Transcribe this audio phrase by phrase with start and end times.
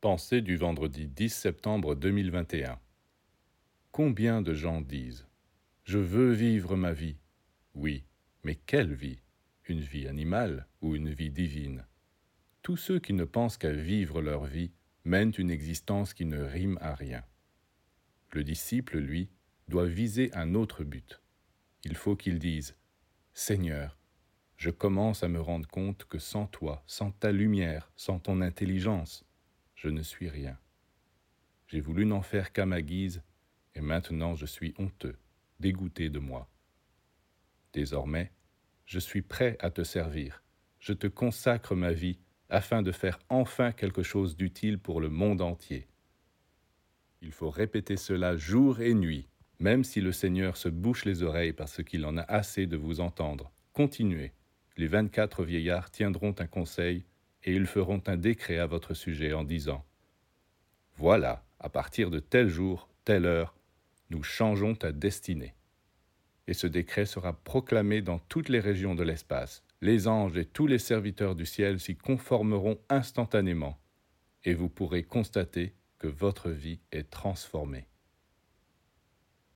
[0.00, 2.80] Pensée du vendredi 10 septembre 2021.
[3.92, 5.24] Combien de gens disent⁇
[5.84, 7.12] Je veux vivre ma vie⁇
[7.74, 8.06] Oui,
[8.42, 9.20] mais quelle vie?
[9.66, 11.84] Une vie animale ou une vie divine?
[12.62, 14.72] Tous ceux qui ne pensent qu'à vivre leur vie
[15.04, 17.22] mènent une existence qui ne rime à rien.
[18.32, 19.28] Le disciple, lui,
[19.68, 21.20] doit viser un autre but.
[21.84, 22.70] Il faut qu'il dise⁇
[23.34, 23.98] Seigneur,
[24.56, 29.26] je commence à me rendre compte que sans toi, sans ta lumière, sans ton intelligence,
[29.80, 30.58] je ne suis rien.
[31.66, 33.22] J'ai voulu n'en faire qu'à ma guise,
[33.74, 35.16] et maintenant je suis honteux,
[35.58, 36.50] dégoûté de moi.
[37.72, 38.30] Désormais,
[38.84, 40.42] je suis prêt à te servir,
[40.80, 42.18] je te consacre ma vie
[42.50, 45.88] afin de faire enfin quelque chose d'utile pour le monde entier.
[47.22, 49.28] Il faut répéter cela jour et nuit,
[49.60, 53.00] même si le Seigneur se bouche les oreilles parce qu'il en a assez de vous
[53.00, 53.50] entendre.
[53.72, 54.32] Continuez.
[54.76, 57.06] Les vingt-quatre vieillards tiendront un conseil
[57.44, 59.84] et ils feront un décret à votre sujet en disant
[60.96, 63.54] Voilà, à partir de tel jour, telle heure,
[64.10, 65.54] nous changeons ta destinée.
[66.46, 69.62] Et ce décret sera proclamé dans toutes les régions de l'espace.
[69.80, 73.80] Les anges et tous les serviteurs du ciel s'y conformeront instantanément,
[74.44, 77.86] et vous pourrez constater que votre vie est transformée.